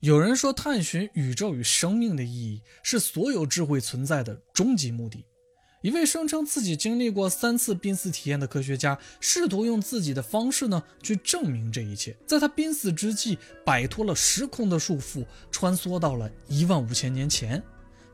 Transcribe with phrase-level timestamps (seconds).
[0.00, 5.26] 有人说，探寻宇宙与生命的意义是所有智慧存在的终极目的。
[5.82, 12.16] 一位声称自己经历过三次濒死体验的科学家，试图用自己的方式呢去证明这一切。
[12.26, 17.62] 在他濒死之际，摆脱了时空的束缚，穿梭到了一万五千年前，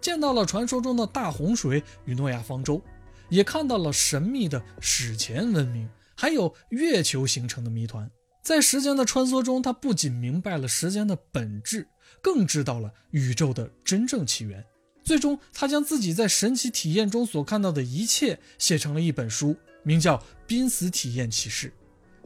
[0.01, 2.83] 见到了传说中的大洪水与诺亚方舟，
[3.29, 8.11] 也看到了神秘的史前文明，还有月球形成的谜团。
[8.47, 11.89] 在时间的穿梭中，他不仅明白了时间的本质，
[12.23, 14.65] 更知道了宇宙的真正起源。
[15.03, 21.67] 最终，他将自己在神奇体验中所看到的一切写成了一本书，名叫《濒死体验启示》。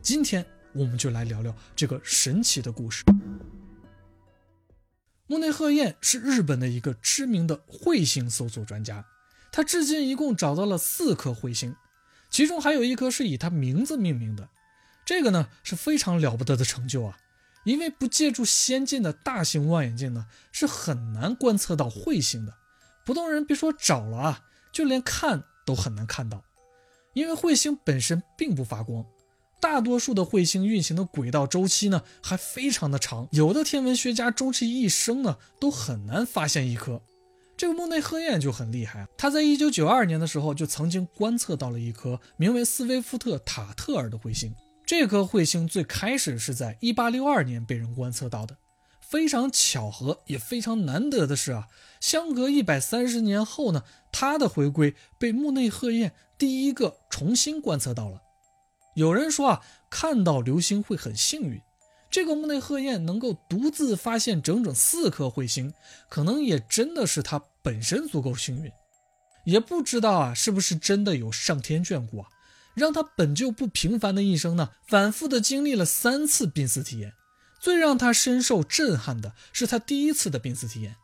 [0.03, 3.03] 今天，我们就来聊聊这个神奇的故事。
[5.27, 9.03] 木内鹤彦是日本的一个知名的彗星搜索专家，
[9.51, 11.75] 他至今一共找到了四颗彗星，
[12.29, 14.47] 其中还有一颗是以他名字命名的。
[15.11, 17.19] 这个呢是非常了不得的成就啊，
[17.65, 22.55] 因为不借助先进的大型望远镜呢，是很难观测到彗星的。
[23.05, 26.45] 普通人别说找了啊，就连看都很难看到，
[27.13, 29.05] 因为彗星本身并不发光。
[29.61, 37.03] 大多数的彗星运行的轨道周期呢还非常的长，有的天文学家终其一生呢都很难发现一颗。
[37.57, 44.55] 这个木内鹤彦就很厉害，他在一九九二年的时候就曾经观测到了一颗名为斯威夫特塔特尔的彗星。
[44.91, 48.57] 这颗彗星最开始是在一八六二年被人观测到的。
[49.01, 51.69] 非常巧合，也非常难得的是啊，
[52.01, 58.21] 相隔一百三十年后呢，它的回归被木内鹤彦第一个重新观测到了。
[58.97, 61.61] 有人说啊，看到流星会很幸运，
[62.11, 65.73] 这个木内鹤彦能够独自发现整整四颗彗星，
[66.09, 68.69] 可能也真的是他本身足够幸运。
[69.45, 72.29] 也不知道啊，是不是真的有上天眷顾啊，
[72.75, 77.15] 让他本就不平凡的一生呢，反复的经历了三次濒死体验。
[77.61, 80.97] 最让他深受震撼的是他第一次的濒死体验。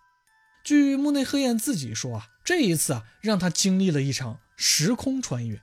[0.64, 5.60] 据木内鹤彦自己说啊，这一次啊，让他经历了一场时空穿越。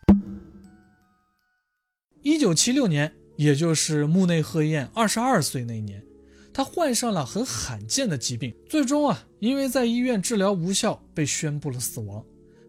[2.21, 6.05] 一九七六年，也就是木内鹤彦二十二岁那年，
[6.53, 12.23] 他患上了很罕见的疾病，最终啊，因为在医院治疗无效，被宣布了死亡。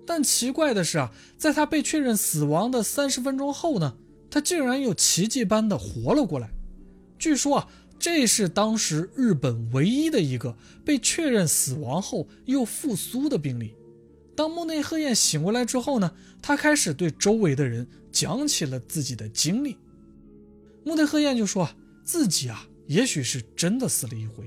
[0.06, 3.96] 但奇怪的是啊，在他被确认死亡的三十分钟后呢，
[4.30, 6.50] 他竟然又奇迹般的活了过来。
[7.18, 7.68] 据说啊。
[7.96, 10.54] 这是当时日本唯一的一个
[10.84, 13.74] 被确认死亡后又复苏的病例。
[14.36, 19.78] 当木内鹤彦醒过来之后呢，他开始对周围的人讲起了自己的经历。
[20.84, 21.66] 木内鹤彦就说
[22.02, 24.44] 自己啊，也许是真的死了一回，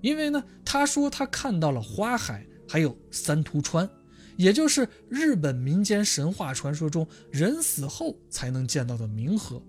[0.00, 3.88] 因为呢，他说他看到了花海，还有三途川，
[4.36, 9.60] 也就是日本民间神话传说中人死后才能见到的冥河。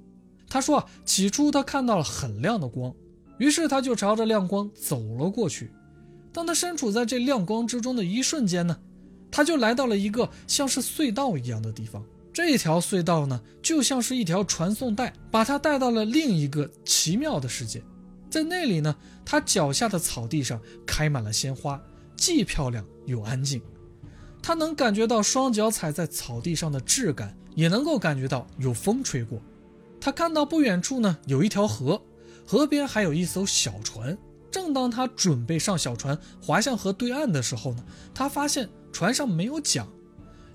[0.49, 2.93] 他说啊，起初他看到了很亮的光。
[3.37, 5.71] 于是他就朝着亮光走了过去。
[6.33, 8.77] 当他身处在这亮光之中的一瞬间呢，
[9.29, 12.03] 他就来到了一个像是隧道一样的地方。
[12.33, 17.81] 这条隧道呢，就像是一条传送带，把他带到了另一个奇妙的世界。
[18.29, 18.95] 在那里呢，
[19.25, 21.81] 他脚下的草地上开满了鲜花，
[22.15, 23.61] 既漂亮又安静。
[24.47, 29.41] 他能感觉到双脚踩在草地上的质感，也能够感觉到有风吹过。
[29.99, 32.01] 他看到不远处呢，有一条河。
[32.45, 34.17] 河边还有一艘小船，
[34.49, 39.85] 正当他准备上小船划向河对岸的时候呢，他发现船上没有桨，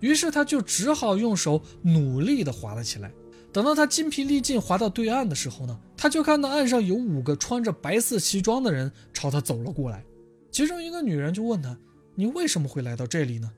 [0.01, 3.13] 于是他就只好用手努力地划了起来。
[3.53, 10.03] 等到他筋疲力尽划到对岸的时候呢，他就看到岸上有五个穿着白色西装的人朝他走了过来，
[10.51, 11.77] 其中一个女人就问他
[12.17, 13.53] ：“你为什么会来到这里呢？”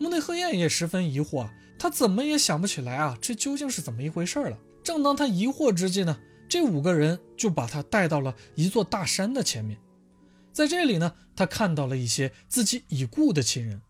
[0.00, 4.58] 木内鹤彦也十分疑惑，他怎么也想不起来啊，这究竟是怎么一回事了。
[4.82, 6.18] 正当他疑惑之际呢。
[6.48, 9.78] 这五个人就把他带到了一座大山的前面，
[10.52, 13.80] 在这里呢，他看到了一些自己已故的亲人。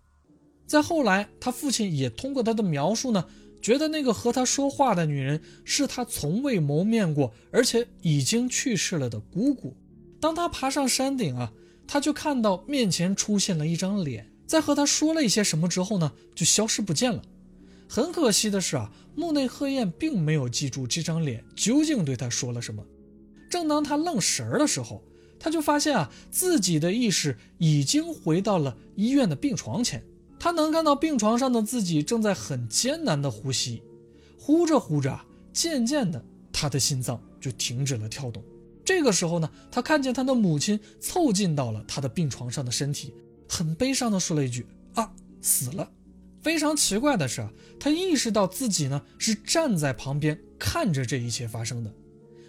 [0.66, 3.24] 再后来，他父亲也通过他的描述呢，
[3.62, 9.74] 觉得那个和他说话的女人是他从未谋面过，而且已经去世了的姑姑。
[10.20, 11.50] 当他爬上山顶啊，
[11.88, 17.22] 他就看到面前出现了一张脸，在和他说了一些什么之后呢，就消失不见了。
[17.88, 22.84] 很可惜的是啊，木内鹤彦并没有记住这张脸究竟对他说了什么。
[23.48, 25.04] 正当他愣神儿的时候，
[25.38, 30.02] 他就发现啊，自己的意识已经回到了医院的病床前。
[30.40, 33.84] 他能看到病床上的自己正在很艰难的呼吸，
[34.36, 35.16] 呼着呼着，
[35.52, 38.42] 渐渐的，他的心脏就停止了跳动。
[38.84, 43.14] 这个时候呢，他看见他的母亲凑近到了他的病床上的身体，
[43.50, 44.64] 很悲伤的说了一句
[44.94, 45.12] ：“啊，
[45.42, 45.90] 死了。”
[46.40, 51.92] 非常奇怪的是啊，他意识到自己呢是站在旁边看着这一切发生的。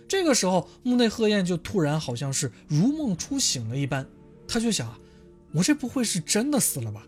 [0.08, 4.08] 这个时候，木内鹤彦就突然好像是如梦初醒了一般，
[4.48, 5.00] 他就想啊，
[5.54, 7.06] 我这不会是真的死了吧？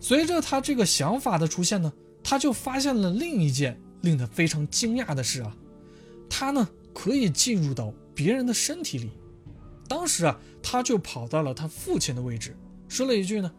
[0.00, 1.92] 随着他这个想法的出现呢，
[2.22, 5.54] 他就发现了另一件令他非常惊讶的事啊，
[6.28, 9.10] 他呢可以进入到别人的身体里。
[9.86, 12.56] 当时啊，他就跑到了他父亲的位置，
[12.94, 13.50] 说了一句呢：“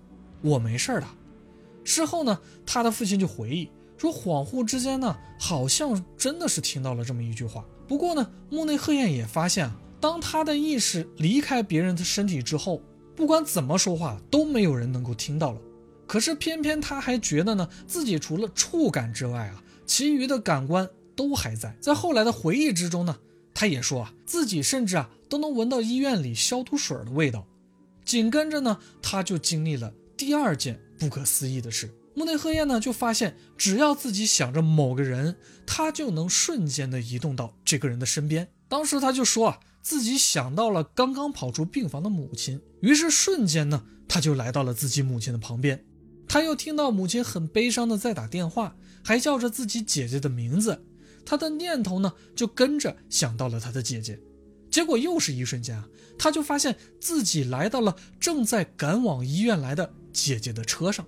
[0.41, 1.07] 我没事的。”
[1.83, 7.65] 事后呢，他的父亲就回忆说，恍惚之间呢，好像真的是听到了这么一句话。
[7.85, 12.81] 不过呢，木内鹤彦也发现啊，当他的意识离开别人的身体之后，
[13.13, 15.59] 不管怎么说话都没有人能够听到了。
[16.07, 21.75] 可是偏偏他还觉得呢，自己除了触感之外啊，其余的感官都还在。
[21.81, 23.17] 在后来的回忆之中呢，
[23.53, 27.45] 他也说啊，自己甚至啊都能闻到医院里消毒水的味道。
[28.05, 31.89] 紧跟着呢，他就经历了第二件不可思议的事。
[32.15, 35.35] 木内鹤彦呢，就发现只要自己想着某个人，
[35.65, 38.47] 他就能瞬间的移动到这个人的身边。
[38.69, 45.83] 当时他就说啊，自己想到了刚刚跑出病房的母亲，于是瞬间呢，他就来到了自己母亲的旁边。
[46.27, 50.85] 他又听到母亲很悲伤的在打电话，还叫着自己姐姐的名字。
[51.25, 54.19] 他的念头呢，就跟着想到了他的姐姐。
[54.75, 55.88] 结果又是一瞬间啊，
[56.19, 61.07] 他就发现自己来到了正在赶往医院来的姐姐的车上。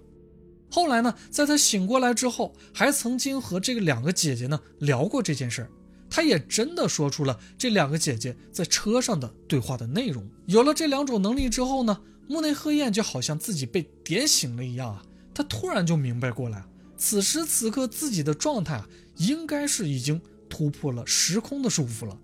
[0.72, 5.70] 后来呢，在他醒过来之后，还曾经和这个两个姐姐呢聊过这件事儿，
[6.10, 10.26] 他也真的说出了这两个姐姐在车上的对话的内容。
[10.46, 15.04] 有了这两种能力之后呢，木内鹤彦就好像自己被点醒了一样啊，
[15.34, 16.64] 他突然就明白过来，
[16.96, 18.88] 此时此刻自己的状态啊，
[19.18, 22.18] 应该是已经突破了时空的束缚了。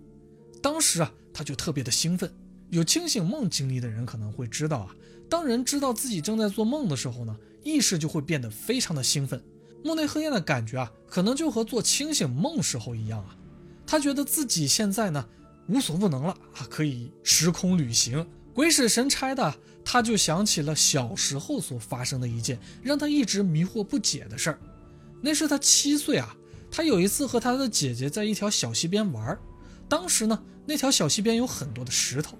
[0.62, 2.32] 当时啊，他就特别的兴奋。
[2.70, 4.96] 有清醒梦经历的人可能会知道啊，
[5.28, 7.36] 当人知道自己正在做梦的时候呢。
[7.66, 9.42] 意识就会变得非常的兴奋，
[9.82, 13.34] 莫内鹤彦的感觉啊，可能就和做清醒梦时候一样啊。
[13.86, 15.26] 他觉得自己现在呢
[15.66, 24.58] 无所不能了啊，可以时空旅行，鬼使神差的，他就想起了小时候所发生的一件让他一直迷惑不解的事儿。
[25.22, 26.36] 那是他七岁啊，
[26.70, 29.38] 他有一次和他的姐姐在一条小溪边玩，
[29.88, 32.38] 当时呢那条小溪边有很多的石头，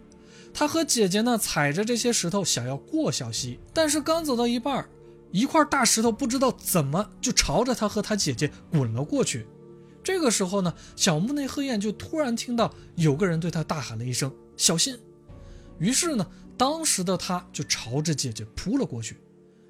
[0.52, 4.88] 他和姐姐呢踩着这些石头想要过小溪，但是刚走到一半。
[5.30, 9.44] 一块大石头不知道怎么就朝着他和他姐姐滚了过去。
[10.00, 14.96] 这个时候呢，小木内鹤彦就突然听到有个人对他大喊了一声“小心”。
[15.80, 16.24] 于是呢，
[16.56, 19.16] 当时的他就朝着姐姐扑了过去。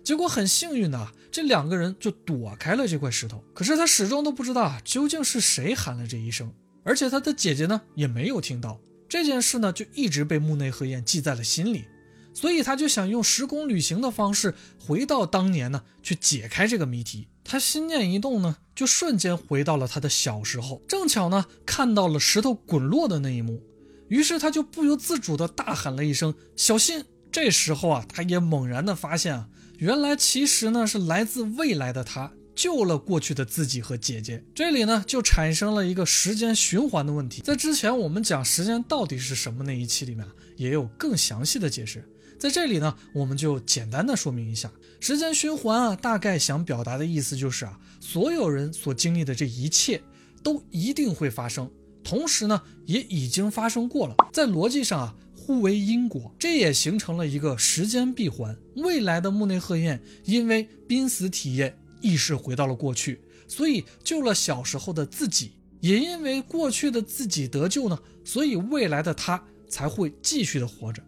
[0.03, 3.43] 结果很幸运的，这两个人就躲开了这块石头。
[3.55, 6.53] 可是他始终都不知道究竟是谁喊了这一声，
[6.85, 8.81] 而且他的姐姐呢也没有听到。
[9.09, 11.85] 这件事呢就一直被木内鹤彦记在了心里。
[12.33, 14.55] 所以他就想用时空旅行的方式
[14.85, 17.29] 回到当年呢，去解开这个谜题。
[17.45, 23.63] 他心念一动呢，就瞬间回到了他的小时候，正巧呢看到了石头滚落的那一幕，
[24.09, 27.05] 于是他就不由自主的大喊了一声“小心”。
[27.31, 29.49] 这时候啊，他也猛然的发现啊，
[29.79, 32.33] 原来其实呢是来自未来的他。
[32.55, 37.43] 救了过去的自己和姐姐，这里呢就产生了一个时间循环的问题。
[37.43, 40.25] 在之前我们讲时间到底是什么那一期里面，
[40.57, 42.09] 也有更详细的解释。
[42.39, 44.71] 在这里呢，我们就简单的说明一下，
[45.01, 50.03] 时间循环啊，大概想表达的意思就是啊，所有人所经历的这一切
[50.43, 51.71] 都一定会发生，
[52.03, 58.57] 同时呢也已经发生过了，在逻辑上啊互为因果，这也形成了一个时间闭环。
[58.77, 61.77] 未来的木内鹤彦因为濒死体验。
[62.05, 65.53] 意识回到了过去，所以救了小时候的自己。
[65.81, 71.03] 也因为过去的自己得救呢，所以未来的他才会继续的活着。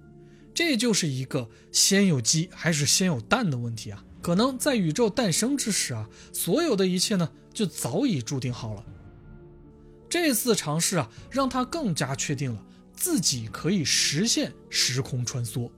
[0.54, 4.02] 这就是一个先有鸡还是先有蛋的问题啊！
[4.22, 8.84] 可能在宇宙诞生之时啊，所有的一切呢就早已注定好了。
[10.08, 12.62] 这次尝试啊，让他更加确定了
[12.94, 15.70] 自己可以实现时空穿梭。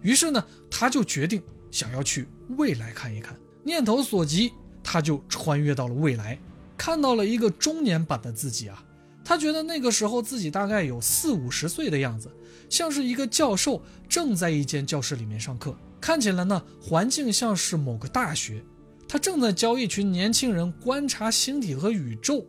[0.00, 2.26] 于是呢，他就决定想要去
[2.58, 3.34] 未来看一看。
[3.64, 4.52] 念头所及，
[4.92, 6.38] 他就穿越到了未来，
[6.76, 8.84] 看到了一个中年版的自己啊。
[9.24, 12.30] 他觉得那个时候自己大概有四五十岁的样子，
[12.68, 18.62] 像是一个教授正在一间教室里面上课，看起来呢环境像是某个大学。
[19.08, 22.44] 他正在教一群年轻人观察星体和宇宙。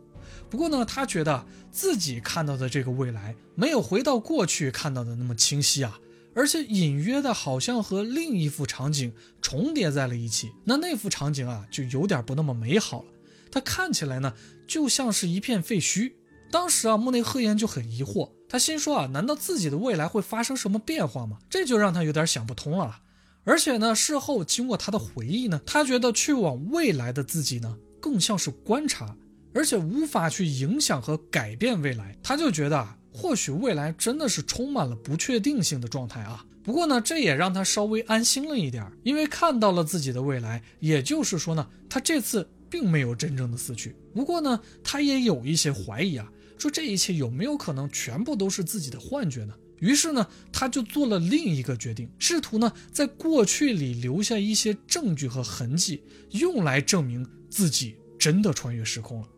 [0.50, 5.98] 不过呢，他觉得自己看到的这个未来没有回到过去看到的那么清晰啊。
[6.34, 10.50] 而且隐约的，好像和另一幅场景重叠在了一起。
[10.64, 13.08] 那那幅场景啊，就有点不那么美好了。
[13.52, 14.34] 它看起来呢，
[14.66, 16.12] 就像是一片废墟。
[16.50, 21.38] 当时啊，木内鹤彦就很疑惑，他心说啊，难道自己的未来会发生什么变化吗？
[21.48, 23.00] 这就让他有点想不通了。
[23.44, 29.16] 而且呢，事后经过他的回忆呢，他觉得去往未来的自己呢，更像是观察，
[29.52, 32.16] 而且无法去影响和改变未来。
[32.22, 32.98] 他就觉得啊。
[33.16, 36.44] 或许未来真的是充满了不确定性的状态啊。
[36.64, 40.60] 不过呢，这也让他稍微安心了一点，因为看到了自己的未来。
[40.80, 43.94] 也就是说呢，他这次并没有真正的死去。
[44.12, 46.28] 不过呢，他也有一些怀疑啊，
[46.58, 49.54] 说这一切有没有可能全部都是自己的幻觉呢？
[49.78, 59.28] 于是呢，他就做了另一个决定，试图呢在过去里留下一些证据和痕迹，用来证明自己真的穿越时空了。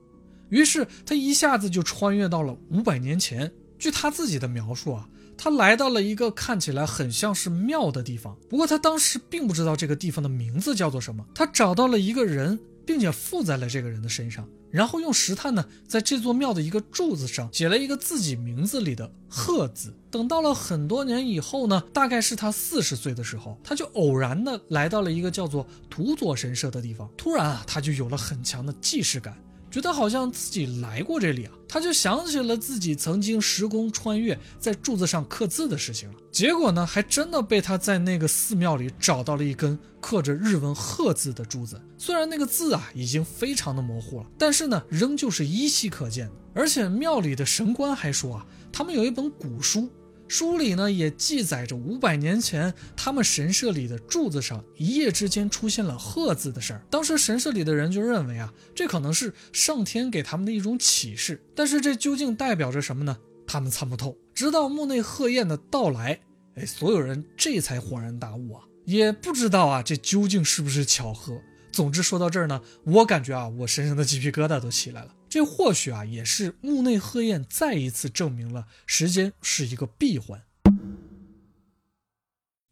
[0.48, 3.52] 于是他一下子就穿越到了五百年前。
[3.78, 5.08] 据他自己的描述啊。
[5.38, 11.26] 他来到了一个看起来很像是庙的地方，不过他当时并不知道这个地方的名字叫做什么。
[11.34, 19.94] 他找到了一个人，并且附在了这个人的身上，然后用石炭呢，在这座庙的一个柱子上写了一个自己名字里的“鹤”字。
[20.10, 27.06] 等到了很多年以后呢，大概是他四十岁的时候，他就偶然的来到了一个叫做土佐神社的地方。
[27.14, 29.36] 突然啊，他就有了很强的既视感。
[29.76, 36.14] 觉得好像自己来过这里啊，他就想起了自己曾经时空穿越，在柱子上刻字的事情了。
[36.32, 41.78] 结果呢，还真的被他在那个寺庙里找到了一根刻着日文“鹤”字的柱子。
[41.98, 46.30] 虽然那个字啊已经非常的模糊了，但是呢，仍旧是依稀可见。
[46.54, 49.90] 而且庙里的神官还说啊，他们有一本古书。
[50.28, 56.82] 书里呢也记载着五百年前他们神社里的柱子上一夜之间出现了鹤字的事儿。
[56.90, 61.42] 当时神社里的人就认为啊，这可能是上天给他们的一种启示。
[61.54, 63.16] 但是这究竟代表着什么呢？
[63.46, 64.16] 他们参不透。
[64.34, 66.20] 直到墓内鹤宴的到来，
[66.56, 71.40] 哎，所有人这才恍然大悟啊，也不知道啊，这究竟是不是巧合。
[71.72, 75.14] 总之说到这儿呢，我感觉啊，我身上的鸡皮疙瘩都起来了。
[75.28, 80.42] 这或许啊，也是墓内鹤宴再一次证明了时间是一个闭环。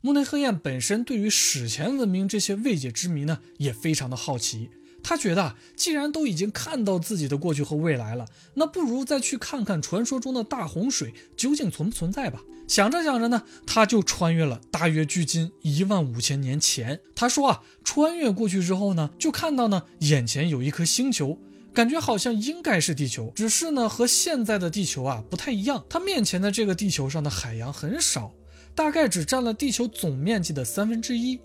[0.00, 4.70] 墓内鹤宴本身对于史前文明这些未解之谜呢，也非常的好奇。
[5.02, 12.42] 他觉得，既然都已经看到自己的过去和未来了，那不如再去看看传说中的大洪水究竟存不存在吧。
[12.66, 17.00] 想着想着呢，他就穿越了大约距今一万五千年前。
[17.14, 21.38] 他说啊，穿越过去之后呢，就看到呢，眼前有一颗星球。
[21.74, 25.84] 感觉好像应该是地球，只是呢和现在的地球啊不太一样。
[25.88, 28.32] 它面前的这个地球上的海洋很少，
[28.76, 31.40] 大概只占了地球总面积的三分之一。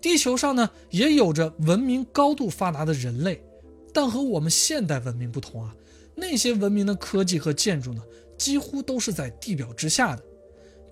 [0.00, 3.40] 地球上呢也有着文明高度发达的人类，
[3.94, 5.72] 但和我们现代文明不同啊，
[6.16, 8.02] 那些文明的科技和建筑呢
[8.36, 10.22] 几乎都是在地表之下的。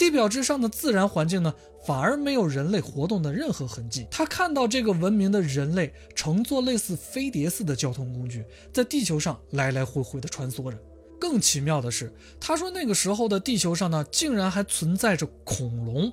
[0.01, 1.55] 地表之上的自然环境呢，
[1.87, 4.07] 反而没有人类活动的任何痕迹。
[4.11, 8.43] 他看到这个文明的人类乘坐类似飞碟似的交通工具，
[8.73, 10.79] 在地球上来来回回的穿梭着。
[11.21, 16.11] 更奇妙的是，他说那个时候的地球上呢，竟然还存在着恐龙。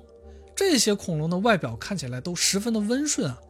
[0.54, 3.40] 这些恐龙的外表看起来都十分的温顺啊。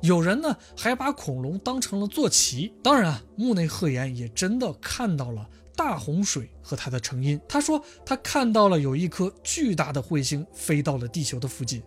[0.00, 2.72] 有人呢还把恐龙当成了坐骑。
[2.84, 5.48] 当然，木内鹤言也真的看到了。
[5.78, 7.40] 大洪水和它的成因。
[7.48, 11.80] 他说，他看到了有一颗巨大的彗星飞到了地球的附近，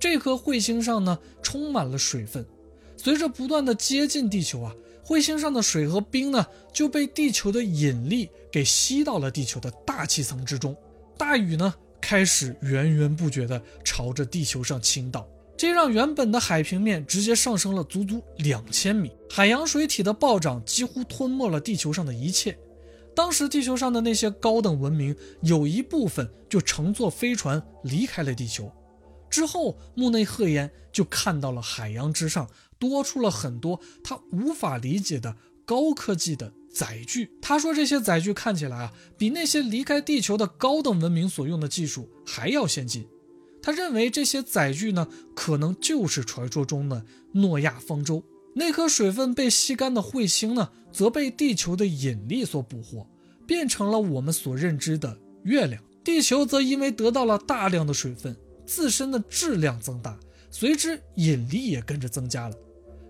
[0.00, 2.46] 这颗彗星上呢充满了水分，
[2.96, 4.74] 随着不断的接近地球啊，
[5.04, 10.74] 彗星上的水和冰呢就被地球的引力给吸到了地球的大气层之中，
[11.18, 15.28] 大雨呢开始源源不绝的朝着地球上倾倒，
[15.58, 22.56] 这让原本的海平面直接上升了足足两千米，海洋水体的暴涨几乎吞没了地球上的一切。
[23.16, 28.70] 当时地球上的那些高等文明有一部分就乘坐飞船离开了地球，
[29.30, 32.46] 之后木内鹤彦就看到了海洋之上
[32.78, 37.30] 多出了很多他无法理解的高科技的载具。
[37.40, 43.08] 他说这些载具看起来啊，比那些离开地球的高等文明所用的技术还要先进。
[43.62, 48.22] 他认为这些载具呢，可能就是传说中的诺亚方舟。
[48.58, 53.06] 那颗水分被吸干的彗星呢，则被地球的引力所捕获，
[53.46, 55.82] 变成了我们所认知的月亮。
[56.02, 58.34] 地球则因为得到了大量的水分，
[58.64, 60.18] 自身的质量增大，
[60.50, 62.56] 随之引力也跟着增加了。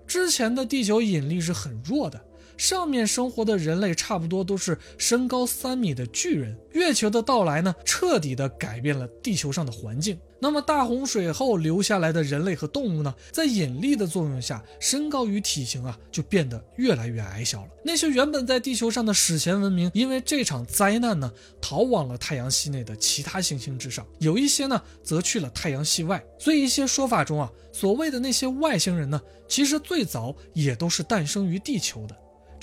[0.04, 2.20] 之前的地球引力是很弱的。
[2.56, 6.56] 上面生活的人类差不多都是身高三米的巨人。
[6.72, 10.18] 月球的到来呢，彻底的改变了地球上的环境。
[10.38, 17.68] 那么大洪水后留下来的人类和动物呢，在引力的作用下，身高与体型啊就变得越来越矮小了。
[17.82, 26.22] 那些原本在地球上的史前文明，因为这场灾难呢，逃往了太阳系内的其他行星之上，有一些呢，则去了太阳系外。
[26.38, 32.14] 所以一些说法中啊，所谓的那些外星人呢，其实最早也都是诞生于地球的。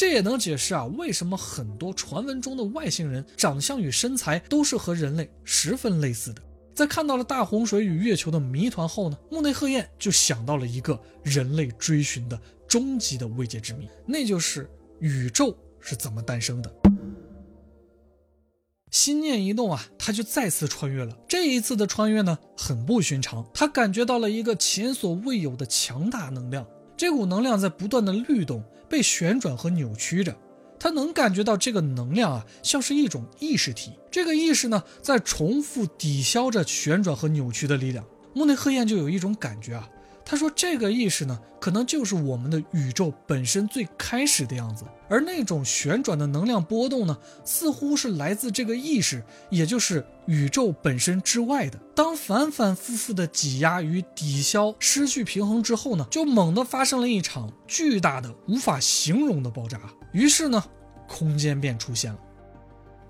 [0.04, 6.42] 这也能解释啊，为什么很多传闻中的外星人长相与身材都是和人类十分类似的。
[6.76, 14.70] 在看到了大洪水与月球的谜团后呢，木内鹤彦就想到了一个人类追寻的终极的未解之谜，那就是
[15.00, 16.70] 宇宙是怎么诞生的。
[18.92, 21.18] 心念一动啊，他就再次穿越了。
[21.30, 26.68] 这一次的穿越呢，很不寻常，他感觉到了一个前所未有的强大能量。
[26.98, 30.38] 这股能量在不断的律动，被旋转和扭曲着。
[30.80, 33.94] 他能感觉到这个能量啊，像是一种意识体。
[34.12, 38.06] 这个意识呢，在重复抵消着旋转和扭曲的力量。
[38.36, 39.90] 莫内赫彦就有一种感觉啊。
[40.26, 51.78] 他说：“这个意识呢，可能就是我们的宇宙本身最开始的样子，而那种旋转的能量波动呢，似乎是来自这个意识，也就是宇宙本身之外的。
[51.94, 59.80] 当反反复复的挤压与抵消失去平衡之后呢，就猛地发生了一场巨大的、无法形容的爆炸。
[60.14, 60.64] 于是呢，
[61.06, 62.20] 空间便出现了。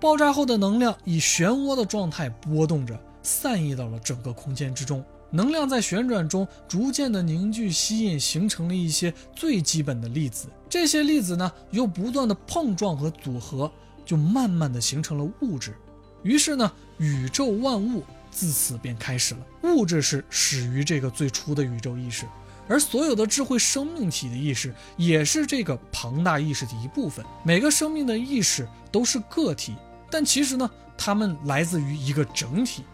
[0.00, 10.48] 爆炸后的能量以漩涡的状态波动着，散逸到了整个空间之中。”能量在旋转中逐渐的凝聚、吸引，形成了一些最基本的粒子。
[10.68, 13.70] 这些粒子呢，又不断的碰撞和组合，
[14.04, 15.74] 就慢慢的形成了物质。
[16.22, 19.40] 于是呢，宇宙万物自此便开始了。
[19.62, 22.26] 物质是始于这个最初的宇宙意识，
[22.68, 27.24] 而所有的智慧生命体的意识也是这个庞大意识的一部分。
[27.44, 29.74] 每个生命的意识都是个体，
[30.10, 32.84] 但其实呢，它们来自于一个整体。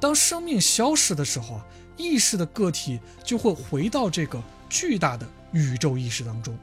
[0.00, 1.66] 当生命消失的时候啊，
[1.96, 6.56] 意识的个体就会回到这个巨大的宇宙意识当中。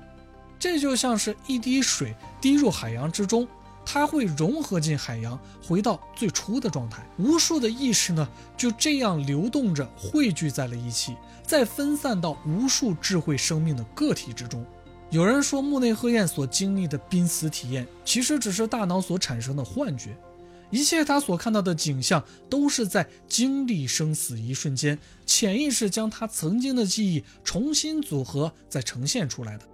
[0.59, 3.47] 这就像是一滴水滴入海洋之中，
[3.85, 7.07] 它会融合进海洋，回到最初的状态。
[7.19, 8.27] 无数的意识呢，
[8.57, 14.65] 就这样流动着，汇聚在了一起，再分散到无数智慧生命的个体之中。
[15.11, 20.17] 有人说，木内鹤彦所经历的濒死体验，其实只是大脑所产生的幻觉。
[20.69, 29.65] 一切他所看到的景象，都是在经历生死一瞬间，潜意识将他曾经的记忆重新组合，再呈现出来的。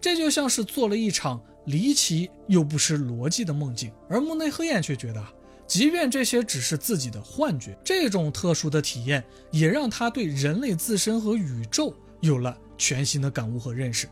[0.00, 3.92] 这就像是做了一场离奇又不失逻辑的梦境。
[4.08, 5.22] 而木内黑彦却觉得，
[5.66, 14.08] 即便这些只是自己的幻觉，这种特殊的体验也让他对人类自身和宇宙有了全新的感悟和认识。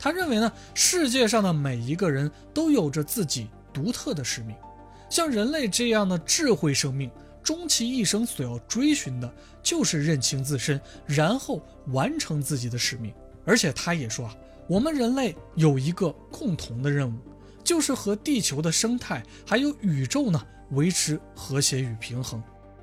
[0.00, 4.56] 他认为呢，世界上的每一个人都有着自己独特的使命。
[5.10, 7.10] 像人类这样的智慧生命，
[7.42, 9.30] 终其一生所要追寻的，
[9.62, 13.12] 就是认清自身，然后完成自己的使命。
[13.44, 14.36] 而且他也说啊，
[14.68, 17.18] 我们人类有一个共同的任务，
[17.64, 22.40] 就是和地球的生态还有宇宙呢维持和谐与平衡。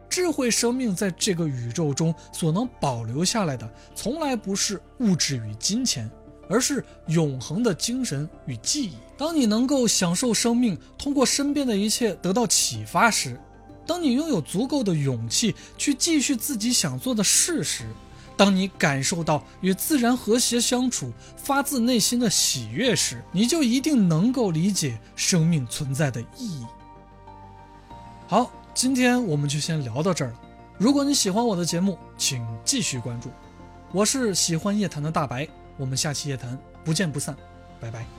[0.10, 6.10] 智慧生命在这个宇宙中所能保留下来的，从来不是物质与金钱。
[6.50, 8.94] 而是永恒的精神与记忆。
[9.18, 13.40] 当你能够享受生命，通过身边的一切得到启发时，
[13.86, 17.86] 当你拥有足够的勇气去继续自己想做的事时，
[18.36, 26.66] 当你感受到与自然和谐相处、发自内心的喜悦时，你就一定能够理解生命存在的意义。
[28.28, 30.40] 好，今天我们就先聊到这儿了。
[30.78, 33.32] 如果你喜欢我的节目，请继续关注。
[33.92, 35.48] 我是喜欢夜谈的大白。
[35.78, 37.36] 我们下期夜谈不见不散，
[37.80, 38.17] 拜拜。